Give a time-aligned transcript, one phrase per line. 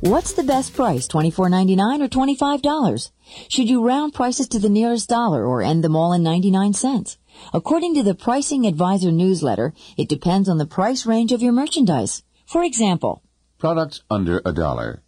[0.00, 3.10] What's the best price, $24.99 or $25?
[3.48, 7.18] Should you round prices to the nearest dollar or end them all in 99 cents?
[7.52, 12.22] According to the Pricing Advisor newsletter, it depends on the price range of your merchandise.
[12.46, 13.24] For example,
[13.58, 15.02] Products under a dollar.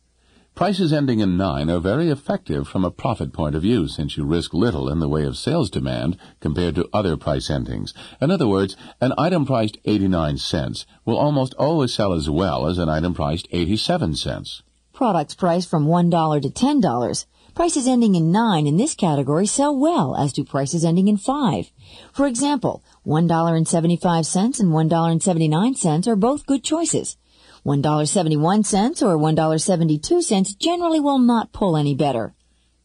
[0.57, 4.25] Prices ending in 9 are very effective from a profit point of view since you
[4.25, 7.95] risk little in the way of sales demand compared to other price endings.
[8.21, 12.79] In other words, an item priced 89 cents will almost always sell as well as
[12.79, 14.65] an item priced 87 cents.
[15.01, 17.27] Products priced from $1 to $10.
[17.55, 21.71] Prices ending in 9 in this category sell well, as do prices ending in 5.
[22.13, 27.17] For example, $1.75 and $1.79 are both good choices.
[27.65, 32.35] $1.71 or $1.72 generally will not pull any better.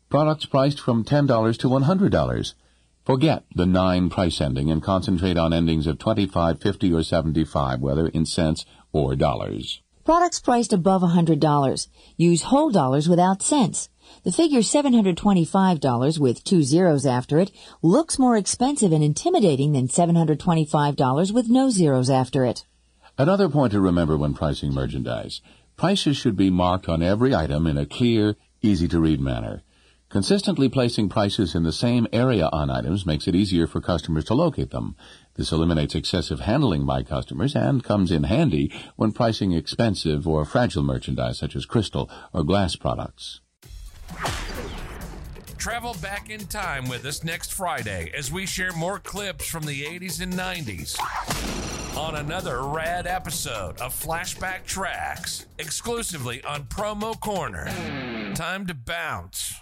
[0.09, 2.53] Products priced from $10 to $100.
[3.03, 8.07] Forget the 9 price ending and concentrate on endings of 25, 50, or 75, whether
[8.07, 9.81] in cents or dollars.
[10.05, 11.87] Products priced above $100.
[12.15, 13.89] Use whole dollars without cents.
[14.23, 21.33] The figure $725 with two zeros after it looks more expensive and intimidating than $725
[21.33, 22.65] with no zeros after it.
[23.17, 25.41] Another point to remember when pricing merchandise.
[25.75, 29.63] Prices should be marked on every item in a clear, easy to read manner.
[30.09, 34.33] Consistently placing prices in the same area on items makes it easier for customers to
[34.33, 34.95] locate them.
[35.35, 40.83] This eliminates excessive handling by customers and comes in handy when pricing expensive or fragile
[40.83, 43.41] merchandise such as crystal or glass products.
[45.57, 49.83] Travel back in time with us next Friday as we share more clips from the
[49.83, 50.95] 80s and 90s
[51.97, 57.65] on another rad episode of Flashback Tracks, exclusively on Promo Corner.
[58.35, 59.54] Time to bounce.